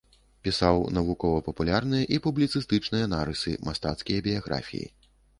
[0.45, 4.87] Пісаў навукова-папулярныя і публіцыстычныя нарысы, мастацкія біяграфіі.